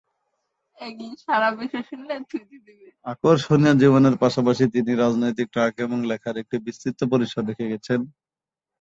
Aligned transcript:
আকর্ষণীয় 3.05 3.75
জীবনের 3.81 4.15
পাশাপাশি, 4.17 4.63
তিনি 4.75 4.91
রাজনৈতিক 4.95 5.47
ট্র্যাক 5.49 5.73
এবং 5.79 5.97
লেখার 6.05 6.35
একটি 6.37 6.55
বিস্তৃত 6.65 6.99
পরিসর 7.11 7.41
রেখে 7.49 7.71
গেছেন। 7.71 7.99